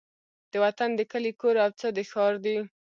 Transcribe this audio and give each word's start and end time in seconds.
د 0.51 0.53
وطن 0.63 0.89
د 0.95 1.01
کلي 1.11 1.31
کور 1.41 1.55
او 1.65 1.69
څه 1.79 1.87
د 1.97 1.99
ښار 2.11 2.33
دي 2.45 2.57